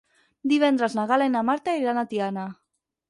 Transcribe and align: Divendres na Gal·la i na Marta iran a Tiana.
Divendres 0.53 0.95
na 0.99 1.05
Gal·la 1.13 1.27
i 1.29 1.33
na 1.35 1.43
Marta 1.51 1.77
iran 1.83 2.03
a 2.03 2.05
Tiana. 2.15 2.47